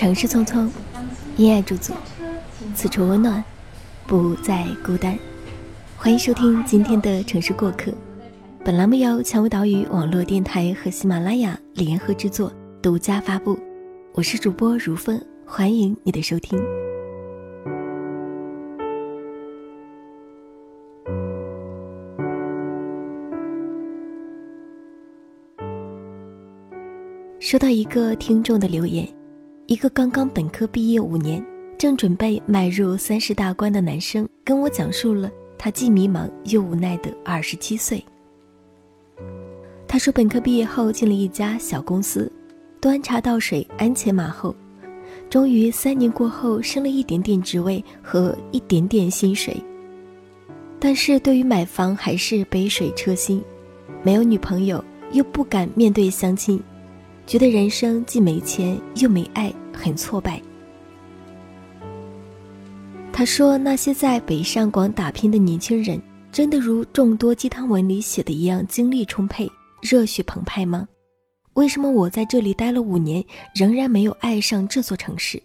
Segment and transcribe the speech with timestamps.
[0.00, 0.66] 城市匆匆，
[1.36, 1.92] 因爱驻足，
[2.74, 3.44] 此处温暖，
[4.06, 5.14] 不再孤单。
[5.94, 7.92] 欢迎收听今天的城市过客。
[8.64, 12.50] 本栏目由蔷薇岛屿网络电台和喜马拉雅联合制作，
[12.80, 13.58] 独家发布。
[14.14, 16.58] 我是主播如风，欢迎你的收听。
[27.38, 29.06] 收到一个听众的留言，
[29.70, 31.40] 一个刚刚本科毕业五年，
[31.78, 38.04] 正准备迈入三十大关的男生，跟我讲述了他既迷茫又无奈的二十七岁。
[39.86, 42.28] 他说，本科毕业后进了一家小公司，
[42.80, 44.52] 端茶倒水，鞍前马后，
[45.30, 49.56] 终于三年过后升了一点点职位和一点点薪水。
[50.80, 53.40] 但是对于买房还是杯水车薪，
[54.02, 56.60] 没有女朋友，又不敢面对相亲。
[57.30, 60.42] 觉得人生既没钱又没爱，很挫败。
[63.12, 69.48] 他说：“那些在北上广打拼的年轻人，真的如众多鸡汤文里写的一样精力充沛、
[69.80, 70.88] 热血澎湃吗？
[71.52, 75.40] 为什么我在这里待了五年，仍然没有爱上这座城市？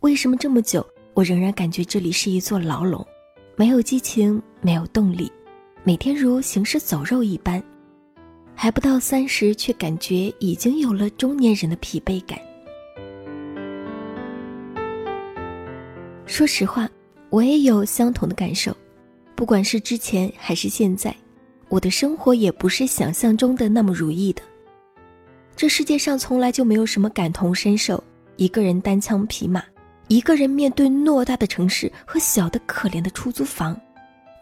[0.00, 0.82] 为什么这么久，
[1.12, 3.06] 我仍然感觉这里是一座牢笼，
[3.54, 5.30] 没有激情，没有动力，
[5.84, 7.62] 每天如行尸走肉一般？”
[8.60, 12.36] 还不到三十，却感觉已经有了中年人的疲惫感。
[16.26, 16.90] 说实话，
[17.30, 18.76] 我也有相同的感受。
[19.36, 21.14] 不管是之前还是现在，
[21.68, 24.42] 我的生活也不是想象中的那么如意的。
[25.54, 28.02] 这世界上从来就没有什么感同身受，
[28.34, 29.62] 一个人单枪匹马，
[30.08, 33.80] 一个人面对偌大的城市和小的可怜的出租房，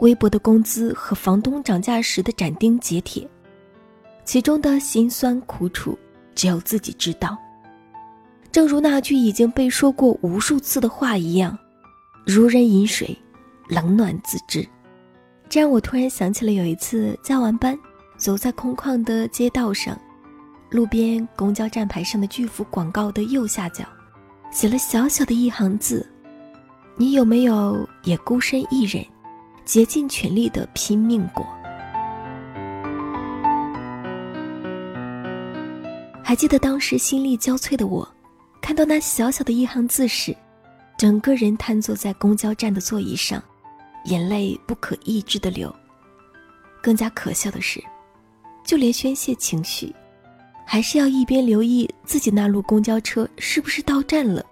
[0.01, 3.29] 微薄的工资和房东涨价时的斩钉截铁。
[4.27, 5.97] 其中的辛酸苦楚，
[6.35, 7.39] 只有自己知道。
[8.51, 11.57] 正如那句已经被说过无数次的话一样
[12.27, 13.17] ：“如人饮水，
[13.69, 14.67] 冷暖自知。”
[15.49, 17.79] 这让我突然想起了有一次加完班，
[18.17, 19.97] 走在空旷的街道上，
[20.71, 23.85] 路边公交站牌上的巨幅广告的右下角，
[24.51, 26.05] 写了小小的一行字
[26.99, 29.07] ：“你有没有也孤身一人，
[29.65, 31.47] 竭尽全力的拼命过？”
[36.29, 38.07] 还记得当时心力交瘁的我，
[38.61, 40.37] 看到那小小的一行字时，
[40.99, 43.41] 整个人瘫坐在公交站的座椅上，
[44.07, 45.73] 眼泪不可抑制的流。
[46.83, 47.81] 更加可笑的是，
[48.65, 49.95] 就连宣泄情绪，
[50.67, 54.45] 还是要一边留意自己那路公交车是不是到站了，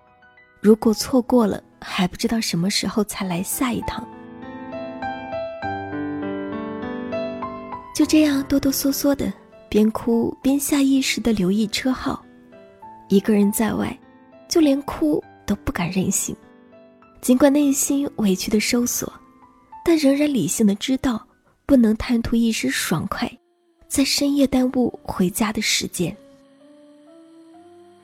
[0.60, 4.06] 如果错过了，还不知道什么时候才来下一趟。
[7.92, 9.32] 就这样哆哆嗦嗦的。
[9.74, 12.24] 边哭边下意识地留意车号，
[13.08, 13.98] 一个人在外，
[14.48, 16.32] 就连哭都不敢任性。
[17.20, 19.12] 尽管内心委屈的收缩，
[19.84, 21.26] 但仍然理性的知道
[21.66, 23.28] 不能贪图一时爽快，
[23.88, 26.16] 在深夜耽误回家的时间。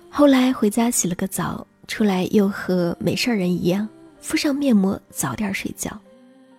[0.09, 3.89] 后来回家洗了个澡，出来又和没事人一样
[4.19, 5.97] 敷上面膜，早点睡觉，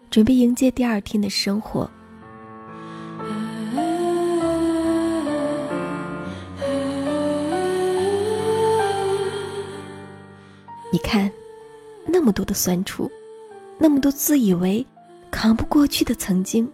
[0.10, 1.92] 准备迎接第二天的生活。
[10.92, 11.32] 你看，
[12.06, 13.10] 那么多的酸楚，
[13.78, 14.86] 那么多自以为
[15.32, 16.70] 扛不过去的曾经，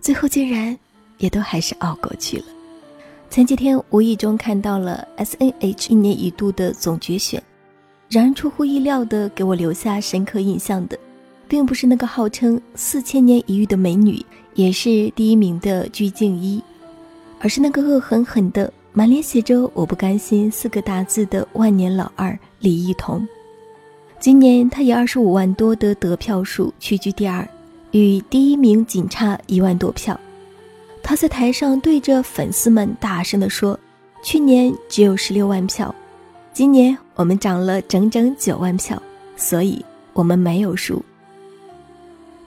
[0.00, 0.76] 最后竟然
[1.18, 2.44] 也都还是熬过去了。
[3.28, 7.42] 前几天无意中看到了 S N H 一年一度的总决选，
[8.08, 10.98] 然而出乎意料的给我留下深刻印象的，
[11.46, 14.24] 并不是那个号称四千年一遇的美女，
[14.54, 16.62] 也是第一名的鞠婧祎，
[17.38, 23.26] 而是那个恶狠狠的、满脸写着“我不甘心”四个大字的万年老二李一桐。
[24.22, 27.44] 今年他以二十五万多的得票数屈居第二，
[27.90, 30.18] 与第一名仅差一万多票。
[31.02, 33.76] 他在台上对着粉丝们大声地说
[34.22, 35.92] ：“去年只有十六万票，
[36.52, 39.02] 今年我们涨了整整九万票，
[39.36, 41.04] 所以我们没有输。”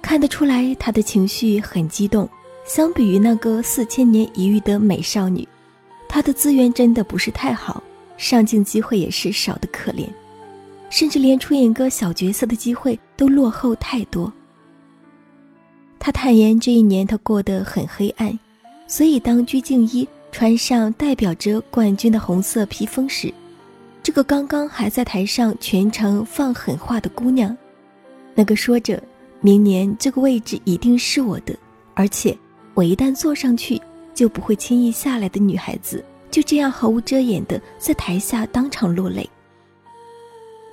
[0.01, 2.29] 看得出来，他的情绪很激动。
[2.65, 5.45] 相比于那个四千年一遇的美少女，
[6.07, 7.83] 她的资源真的不是太好，
[8.15, 10.07] 上镜机会也是少得可怜。
[10.89, 14.31] 甚至连出演个小角色的机会都落后太多。
[15.99, 18.37] 他坦言，这一年他过得很黑暗，
[18.87, 23.33] 所以当鞠婧祎穿上代表着冠军的红色披风时，
[24.03, 27.57] 这个刚刚还在台上全程放狠话的姑娘，
[28.35, 29.01] 那个说着
[29.41, 31.57] 明年这个位置一定是我的，
[31.95, 32.37] 而且
[32.75, 33.81] 我一旦坐上去
[34.13, 39.27] 就不会轻易下来的女孩子，就这样毫无遮掩的在台下当场落泪。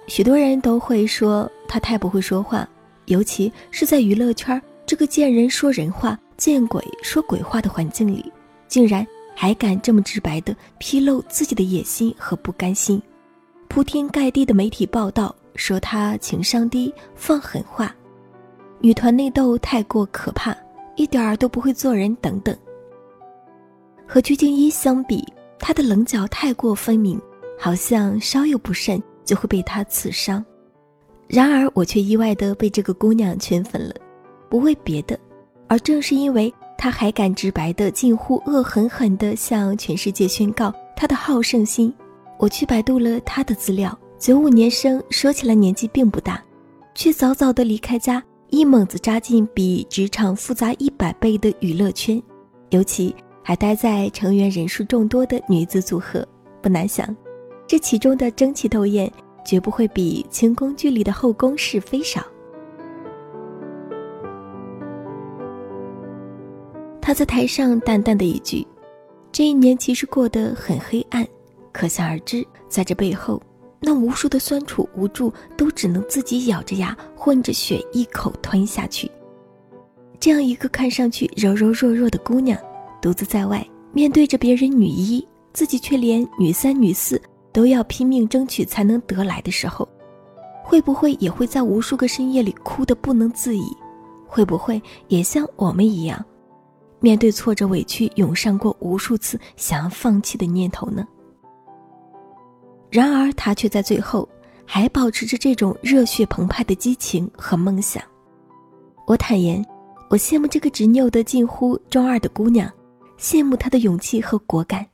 [0.07, 2.69] 许多人都会说他太不会说话，
[3.07, 8.31] 尤其是在娱乐圈这个见人说人话、见鬼说鬼话的环境里，
[8.69, 13.01] 竟然还敢这么直白地披露自己的野心和不甘心。
[13.69, 17.95] 铺天盖地的媒体报道说他情商低、放狠话，
[18.81, 20.55] 女团内斗太过可怕，
[20.97, 22.55] 一点儿都不会做人等等。
[24.07, 25.25] 和鞠婧祎相比，
[25.59, 27.19] 她的棱角太过分明，
[27.59, 30.45] 好像稍有不慎就会被他刺伤。
[31.27, 33.95] 然而我却意外的被这个姑娘圈粉了，
[34.51, 35.19] 不为别的，
[35.69, 41.91] 而正是因为她还敢直白的、近乎恶狠狠的向全世界宣告她的好胜心。
[42.39, 46.45] 我去百度了她的资料，九五年生，说起来年纪并不大，
[46.95, 52.23] 却早早的离开家，一猛子扎进比职场复杂一百倍的娱乐圈，
[52.69, 56.23] 尤其还待在成员人数众多的女子组合。
[56.61, 57.17] 不难想，
[57.73, 59.11] 这其中的争奇斗艳，
[59.47, 62.23] 绝不会比清宫剧里的后宫是非少。
[67.01, 68.67] 他在台上淡淡的一句
[69.33, 71.27] ：“这一年其实过得很黑暗。”
[71.73, 73.43] 可想而知，在这背后，
[73.81, 79.11] 那无数的酸楚、无助，都只能自己咬着牙混着血一口吞下去。
[80.21, 82.59] 这样一个看上去柔柔弱弱的姑娘，
[83.01, 87.19] 独自在外面对着别人女一，自己却连女三、女四
[87.53, 89.89] 都要拼命争取才能得来的时候，
[90.65, 93.77] 会不会也会在无数个深夜里哭得不能自已？
[94.27, 96.25] 会不会也像我们一样，
[97.01, 101.07] 面对挫折、委屈，涌上过无数次想要放弃的念头呢？
[102.91, 104.27] 然而，他却在最后
[104.65, 108.03] 还保持着这种热血澎湃的激情和梦想。
[109.07, 109.63] 我坦言，
[110.09, 112.71] 我羡慕这个执拗的近乎中二的姑娘，
[113.19, 114.87] 羡慕她的勇气和果敢，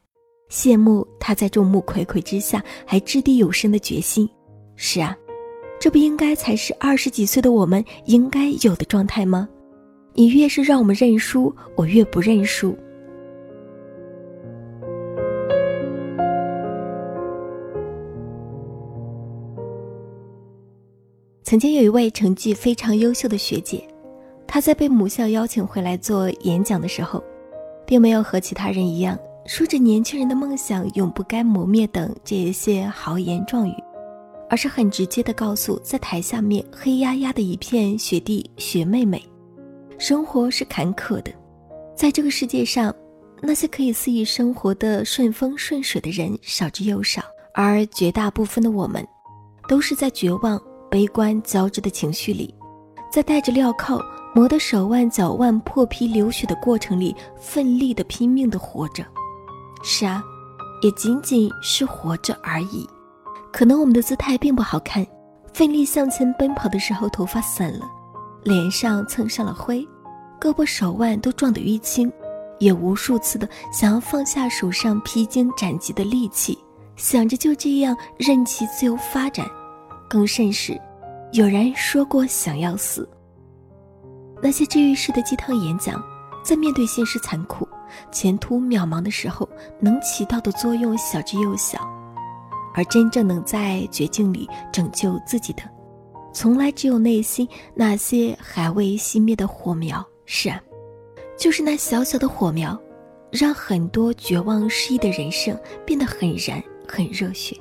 [0.51, 4.29] 羡慕他在众目睽睽之下还掷地有声的决心。
[4.77, 5.17] 是啊，
[5.81, 9.49] 这不应该才是二十几岁的我们应该有的状态吗？
[10.15, 12.77] 你越是让我们认输，我越不认输。
[21.45, 23.83] 曾经有一位成绩非常优秀的学姐，
[24.47, 27.23] 她在被母校邀请回来做演讲的时候，
[27.87, 29.19] 并没有和其他人一样
[29.49, 33.73] 说着年轻人的梦想永不该磨灭等这些豪言壮语，
[34.51, 39.19] 而是很直接的告诉在台下面黑压压的一片学弟学妹们，
[39.99, 41.33] 生活是坎坷的，
[41.97, 42.95] 在这个世界上，
[43.41, 47.23] 那些可以肆意生活的顺风顺水的人少之又少，
[47.55, 49.03] 而绝大部分的我们，
[49.67, 50.61] 都是在绝望。
[50.91, 52.55] 悲观交织的情绪里，
[53.11, 53.99] 在带着镣铐
[54.35, 59.05] 磨得手腕脚腕破皮流血的过程里，奋力的拼命的活着。
[59.83, 60.23] 是啊，
[60.83, 62.89] 也仅仅是活着而已。
[63.53, 65.07] 可能我们的姿态并不好看，
[65.53, 67.87] 奋力向前奔跑的时候头发散了，
[68.43, 69.87] 脸上蹭上了灰，
[70.41, 72.13] 胳膊手腕都撞得淤青，
[72.59, 76.59] 也无数次的想要放下手上披荆斩棘的利器，
[76.97, 79.49] 想着就这样任其自由发展。
[80.09, 80.81] 更甚是，
[81.33, 83.09] 有人说过想要死。
[84.41, 86.01] 那些治愈式的鸡汤演讲，
[86.45, 87.67] 在面对现实残酷、
[88.11, 89.49] 前途渺茫的时候，
[89.81, 91.79] 能起到的作用小之又小；
[92.75, 95.63] 而真正能在绝境里拯救自己的，
[96.33, 100.05] 从来只有内心那些还未熄灭的火苗。
[100.27, 100.61] 是啊，
[101.39, 102.79] 就是那小小的火苗，
[103.31, 107.57] 让很多绝望失意的人生变得很燃、很热血。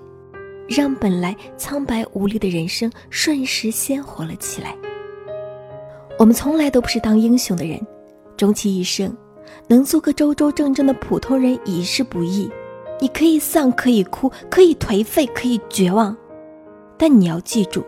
[0.67, 4.75] 让本来苍白无力的人生瞬时鲜活了起来。
[6.19, 7.79] 我们从来都不是当英雄的人，
[8.36, 9.15] 终其一生，
[9.68, 12.50] 能做个周周正正的普通人已是不易。
[13.00, 16.16] 你可以丧，可以哭，可以颓废，可以绝望，
[16.98, 17.84] 但你要记住，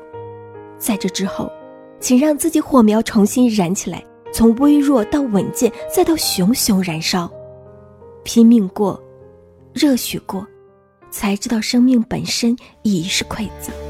[0.78, 1.52] 在这之后，
[2.00, 7.28] 请让自己火苗重新燃起来，从微弱到稳健，再到熊熊燃烧，
[8.24, 9.02] 拼命过，
[9.74, 10.46] 热血过。
[11.12, 13.89] 才知道，生命本身已是馈赠。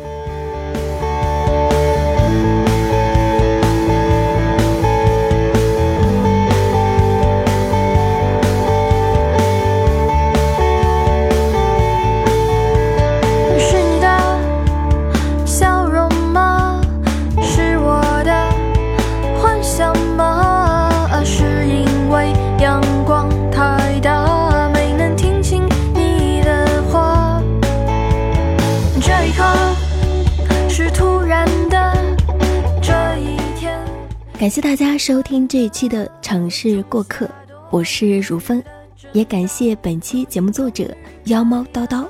[34.40, 37.26] 感谢大家收听这一期的《城市过客》，
[37.70, 38.64] 我是如风，
[39.12, 42.08] 也感谢本期节目作者妖猫叨叨。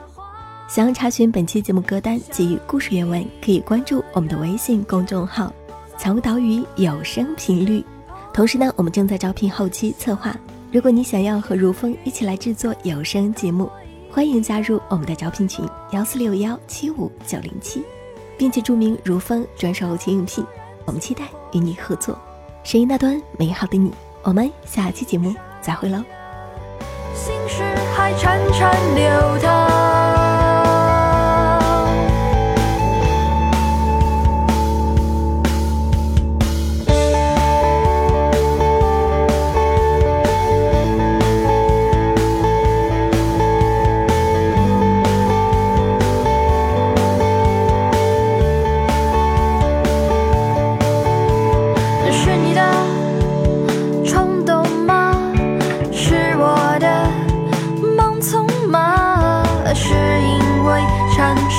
[0.68, 5.52] 想要查询本期节目歌单及故事原文，可以关注我们的微信公众号
[5.98, 7.84] “草岛屿有声频率”。
[8.32, 10.38] 同时呢，我们正在招聘后期策划。
[10.72, 13.68] 如果你想要和如风一起来制作有声节目，
[14.08, 17.82] 欢迎加入我们的招聘群幺四六幺七五九零七，
[18.38, 20.46] 并且注明如风专属后期应聘。
[20.90, 22.18] 我们期待与你合作。
[22.64, 23.94] 声音那端美好的你，
[24.24, 25.32] 我们下期节目
[25.62, 26.04] 再会喽。
[27.14, 27.62] 心事
[27.96, 29.89] 还潺潺流淌。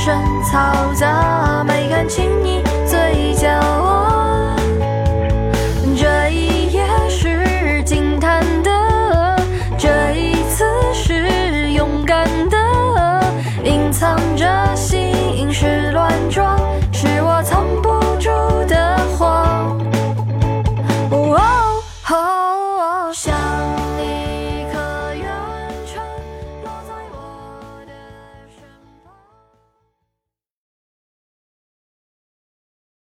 [0.00, 3.79] 嘈杂，没看清你嘴角。